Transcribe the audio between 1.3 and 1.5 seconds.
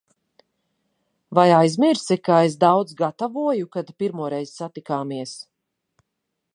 Vai